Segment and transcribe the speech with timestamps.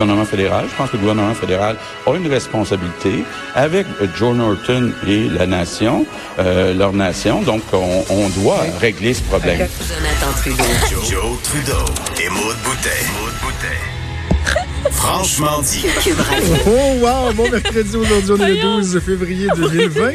[0.00, 0.66] gouvernement fédéral.
[0.70, 1.76] Je pense que le gouvernement fédéral
[2.06, 3.24] a une responsabilité
[3.56, 3.84] avec
[4.16, 6.06] Joe Norton et la nation,
[6.38, 7.42] euh, leur nation.
[7.42, 9.58] Donc, on, on doit régler ce problème.
[9.58, 10.64] Jonathan Trudeau.
[11.10, 11.84] Joe Trudeau
[12.22, 13.06] et Maude Boutet.
[14.92, 15.84] Franchement dit.
[16.04, 16.54] Cube Radio.
[16.68, 20.10] Oh wow, bon mercredi aujourd'hui, on est le 12 février 2020.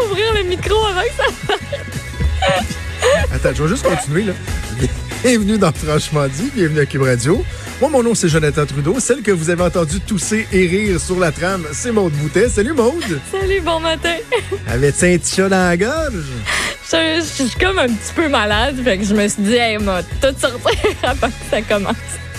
[0.04, 1.54] Ouvrir le micro avant que ça.
[3.32, 4.32] Attends, je vais juste continuer là.
[5.24, 7.42] Bienvenue dans Franchement dit, bienvenue à Cube Radio.
[7.80, 8.96] Moi, mon nom, c'est Jonathan Trudeau.
[8.98, 12.48] Celle que vous avez entendu tousser et rire sur la trame, c'est Maude Boutet.
[12.48, 13.20] Salut Maude!
[13.30, 14.14] Salut, bon matin.
[14.66, 16.24] Avais-tu un petit chat dans la gorge?
[16.90, 19.78] Je, je suis comme un petit peu malade, fait que je me suis dit, hey,
[19.78, 21.94] m'a tout sortir avant que ça commence.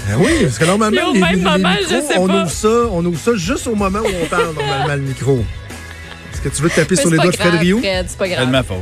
[0.09, 2.17] Ben oui, parce que normalement, Puis au les, même les- les moment, micros, je sais
[2.17, 2.42] on, pas.
[2.42, 5.45] ouvre ça, on ouvre ça juste au moment où on parle normalement le micro.
[6.34, 7.80] Est-ce que tu veux te taper Mais sur les doigts de Fred grave, Rio?
[7.81, 8.50] C'est pas C'est de grave.
[8.50, 8.78] ma faute.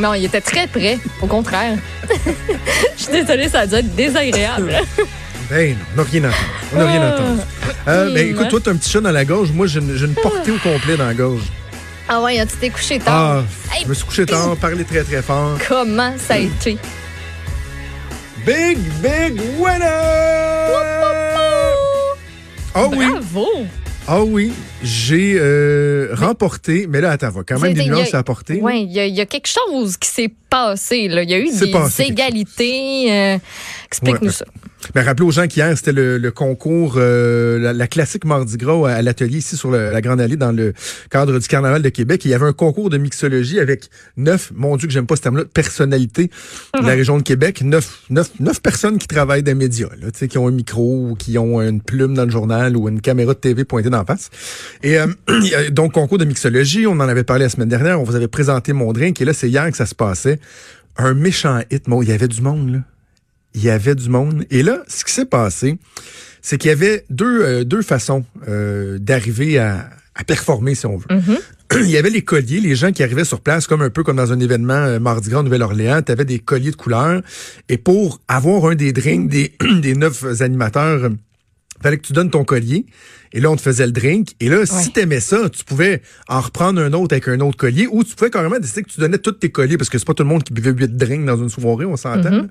[0.00, 1.76] Non, il était très près, au contraire.
[2.96, 4.72] Je suis désolée, ça a dû être désagréable.
[5.50, 6.36] Ben non, on n'a rien entendu.
[6.72, 7.40] On n'a rien entendu.
[7.88, 9.50] Euh, ben, écoute, toi, t'as un petit chat dans la gorge.
[9.50, 11.42] Moi, j'ai une, j'ai une portée au complet dans la gorge.
[12.08, 13.44] Ah ouais, tu t'es couché Ah, tard.
[13.82, 15.58] je me suis couché tard, parlé très, très fort.
[15.68, 16.76] Comment ça a été?
[18.46, 19.86] Big, big winner!
[22.74, 23.46] Ah oui, Bravo!
[24.06, 24.52] ah oui,
[24.82, 28.58] j'ai euh, remporté, mais là, attends, va quand même des nuances à apporter.
[28.62, 31.08] Oui, il y, a- il y a quelque chose qui s'est passé.
[31.08, 31.22] Là.
[31.24, 33.12] Il y a eu C'est des passé quelque égalités.
[33.12, 33.38] euh,
[33.86, 34.32] Explique-nous Ouais.
[34.32, 34.44] ça.
[34.94, 38.88] Ben, rappelez aux gens qu'hier, c'était le, le concours, euh, la, la classique Mardi Gras
[38.90, 40.72] à, à l'atelier ici sur le- la Grande Allée dans le
[41.10, 42.24] cadre du Carnaval de Québec.
[42.24, 45.22] Il y avait un concours de mixologie avec neuf, mon Dieu que j'aime pas ce
[45.22, 46.30] terme-là, personnalités
[46.80, 47.62] de la région de Québec.
[47.62, 51.14] Neuf, neuf, neuf personnes qui travaillent dans les médias, là, qui ont un micro ou
[51.14, 54.30] qui ont une plume dans le journal ou une caméra de TV pointée d'en face.
[54.82, 55.06] Et euh,
[55.70, 58.72] donc, concours de mixologie, on en avait parlé la semaine dernière, on vous avait présenté
[58.72, 60.40] mon drink et là, c'est hier que ça se passait.
[60.96, 62.78] Un méchant hit, bon, il y avait du monde, là
[63.54, 64.44] il y avait du monde.
[64.50, 65.78] Et là, ce qui s'est passé,
[66.42, 70.96] c'est qu'il y avait deux, euh, deux façons euh, d'arriver à, à performer, si on
[70.96, 71.06] veut.
[71.82, 74.16] Il y avait les colliers, les gens qui arrivaient sur place, comme un peu comme
[74.16, 77.22] dans un événement euh, Mardi Gras Nouvelle-Orléans, tu avais des colliers de couleurs.
[77.68, 81.10] Et pour avoir un des drinks des, des neuf animateurs, euh,
[81.80, 82.86] fallait que tu donnes ton collier.
[83.32, 84.30] Et là, on te faisait le drink.
[84.40, 84.82] Et là, si Ouais.
[84.92, 88.30] t'aimais ça, tu pouvais en reprendre un autre avec un autre collier ou tu pouvais
[88.30, 90.42] carrément décider que tu donnais tous tes colliers parce que c'est pas tout le monde
[90.42, 92.30] qui buvait huit drinks dans une soirée, on s'entend.
[92.30, 92.42] là.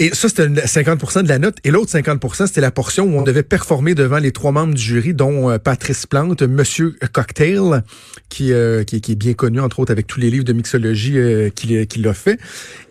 [0.00, 1.56] Et ça, c'était le 50% de la note.
[1.64, 4.82] Et l'autre 50% c'était la portion où on devait performer devant les trois membres du
[4.82, 7.82] jury, dont euh, Patrice Plante, Monsieur Cocktail,
[8.28, 11.50] qui, euh, qui, est bien connu, entre autres, avec tous les livres de mixologie euh,
[11.50, 12.38] qu'il qu'il a fait.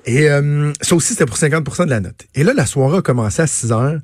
[0.06, 2.26] Et euh, ça aussi, c'était pour 50% de la note.
[2.36, 4.00] Et là, la soirée a commencé à 6 heures.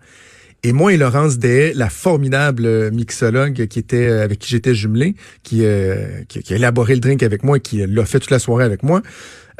[0.66, 4.74] Et moi et Laurence Dehaye, la formidable euh, mixologue qui était euh, avec qui j'étais
[4.74, 8.20] jumelé, qui, euh, qui, qui a élaboré le drink avec moi et qui l'a fait
[8.20, 9.02] toute la soirée avec moi,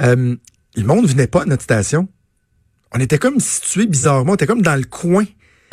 [0.02, 0.36] euh,
[0.76, 2.08] le monde venait pas à notre station.
[2.96, 5.26] On était comme situés bizarrement, on était comme dans le coin.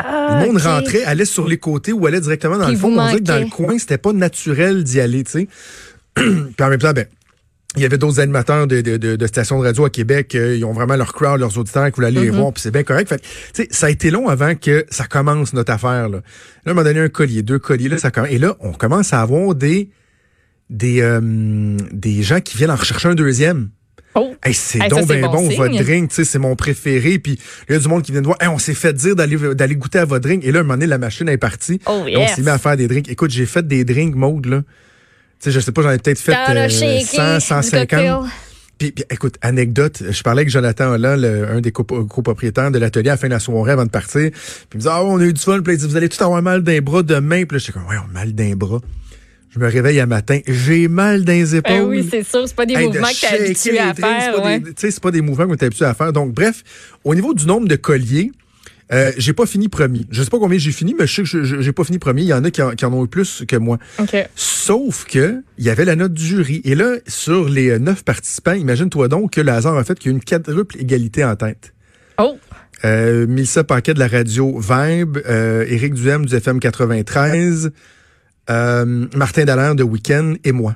[0.03, 2.98] le monde Ah, rentrait, allait sur les côtés ou allait directement dans Puis le fond.
[2.98, 5.48] On dirait que dans le coin, c'était pas naturel d'y aller, tu sais.
[6.14, 7.06] Puis en même temps, ben,
[7.76, 10.56] il y avait d'autres animateurs de, de, de, de stations de radio à Québec, euh,
[10.56, 12.82] ils ont vraiment leur crowd, leurs auditeurs qui voulaient aller les voir, puis c'est bien
[12.82, 13.09] correct.
[13.09, 16.09] Fait que, tu sais, ça a été long avant que ça commence notre affaire.
[16.09, 16.19] Là,
[16.64, 18.30] là on m'a donné un collier, deux colliers, là, ça commence.
[18.30, 19.91] Et là, on commence à avoir des
[20.69, 23.70] des euh, des gens qui viennent en rechercher un deuxième.
[24.15, 24.34] Oh.
[24.44, 27.19] Hey, c'est Hey, donc ben bon bon, votre drink, c'est mon préféré.
[27.19, 27.38] Puis
[27.69, 29.75] il y a du monde qui vient de voir, Hey, on s'est fait dire d'aller
[29.76, 30.44] goûter à votre drink.
[30.44, 31.81] Et là, un moment donné, la machine est partie.
[31.87, 33.09] Oh, On s'est mis à faire des drinks.
[33.09, 34.62] Écoute, j'ai fait des drinks mode, là.
[35.38, 37.88] Sais, je sais pas, j'en ai peut-être fait Dans le euh, shaky, 100, du 150.
[37.88, 38.16] cocktail.
[38.78, 43.10] Puis, puis, écoute, anecdote, je parlais avec Jonathan Holland, le- un des copropriétaires de l'atelier
[43.10, 44.31] à la fin de la soirée avant de partir.
[44.32, 44.41] Puis
[44.75, 45.60] il me dit, ah, on a eu du fun.
[45.62, 47.44] Puis il dit, vous allez tout avoir mal d'un bras demain.
[47.44, 48.81] Puis là, j'étais comme, ouais, on a mal d'un bras.
[49.50, 51.72] Je me réveille à matin, j'ai mal dans les épaules.
[51.78, 53.97] Ben oui, c'est sûr, c'est pas des Hey, de mouvements que t'es habitué à drinks,
[53.97, 54.34] c'est faire.
[54.37, 54.61] pas ouais.
[54.61, 56.12] des- Tu sais, c'est pas des mouvements que tu es habitué à faire.
[56.12, 56.62] Donc, bref,
[57.03, 58.31] au niveau du nombre de colliers,
[58.93, 60.03] euh, j'ai pas fini premier.
[60.10, 62.22] Je sais pas combien j'ai fini, mais je sais que j'ai pas fini premier.
[62.22, 63.78] Il y en a qui en, qui en ont eu plus que moi.
[63.99, 64.16] OK.
[64.37, 66.60] Sauf que il y avait la note du jury.
[66.65, 70.12] Et là, sur les euh, neuf participants, imagine-toi donc que le hasard a fait qu'il
[70.12, 71.72] y a une quadruple égalité en tête.
[72.19, 72.39] Oh,
[72.84, 77.72] Euh, Mélissa Paquet de la radio Vibe, euh, Éric Duhem du FM 93,
[78.50, 80.74] euh, Martin Dallaire de Weekend et moi.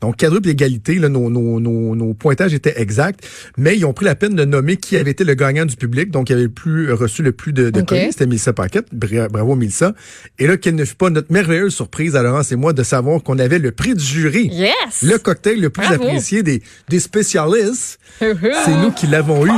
[0.00, 3.20] Donc, quadruple égalité, là, nos, nos, nos, nos pointages étaient exacts,
[3.56, 6.10] mais ils ont pris la peine de nommer qui avait été le gagnant du public,
[6.10, 7.86] donc qui avait le plus, euh, reçu le plus de, de Ok.
[7.86, 8.86] colis, c'était Mélissa Paquette.
[8.92, 9.92] Bra- Bravo, Mélissa.
[10.40, 13.22] Et là, quelle ne fut pas notre merveilleuse surprise à Laurence et moi de savoir
[13.22, 14.48] qu'on avait le prix du jury.
[14.52, 15.02] yes!
[15.04, 16.02] Le cocktail le plus Bravo.
[16.02, 19.50] apprécié des, des spécialistes, c'est nous qui l'avons eu.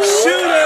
[0.00, 0.57] Shooter!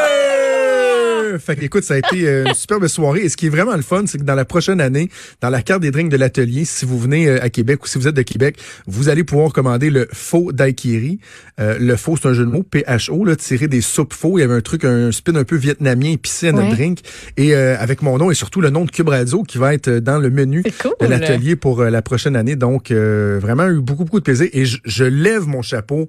[1.39, 3.21] Fait que, écoute, ça a été euh, une superbe soirée.
[3.21, 5.63] Et ce qui est vraiment le fun, c'est que dans la prochaine année, dans la
[5.63, 8.15] carte des drinks de l'atelier, si vous venez euh, à Québec ou si vous êtes
[8.15, 8.57] de Québec,
[8.87, 11.19] vous allez pouvoir commander le faux daiquiri.
[11.61, 14.39] Euh, le faux, c'est un jeu de mots, P-H-O, là, tiré des soupes faux.
[14.39, 16.75] Il y avait un truc, un spin un peu vietnamien épicé à notre Ouais.
[16.75, 16.99] drink.
[17.37, 19.91] Et euh, avec mon nom et surtout le nom de Cube Radio qui va être
[19.91, 20.93] dans le menu cool.
[21.01, 22.57] de l'atelier pour euh, la prochaine année.
[22.57, 24.49] Donc, euh, vraiment eu beaucoup, beaucoup de plaisir.
[24.53, 26.09] Et je, je lève mon chapeau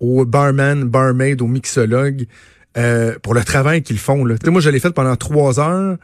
[0.00, 2.26] aux barman, barmaid, aux mixologues
[2.78, 4.24] euh, pour le travail qu'ils font.
[4.24, 4.36] Là.
[4.38, 5.96] Tu sais, Moi, je l'ai fait pendant trois heures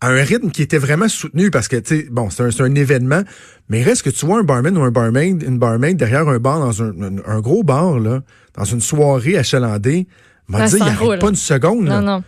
[0.00, 2.74] à un rythme qui était vraiment soutenu parce que, tu sais, bon, c'est un, un
[2.74, 3.22] événement,
[3.68, 6.58] mais reste que tu vois un barman ou un barmaid, une barmaid derrière un bar
[6.60, 8.22] dans un, un- un gros bar, là,
[8.56, 10.06] dans une soirée achalandée,
[10.48, 11.18] m'a dit, il arrête roule.
[11.20, 11.86] pas une seconde.
[11.86, 12.00] là.
[12.00, 12.24] Non, non.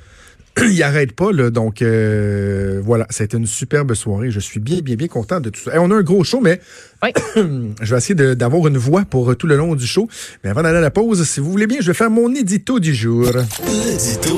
[0.63, 1.51] il arrête pas, là.
[1.51, 4.31] Donc, euh, voilà, ça a été une superbe soirée.
[4.31, 5.73] Je suis bien, bien, bien content de tout ça.
[5.73, 6.61] Hey, on a un gros show, mais
[7.03, 7.11] Oui.
[7.81, 10.09] je vais essayer d'avoir une voix pour euh, tout le long du show.
[10.43, 12.79] Mais avant d'aller à la pause, si vous voulez bien, je vais faire mon édito
[12.79, 13.27] du jour.
[13.67, 14.31] L'édito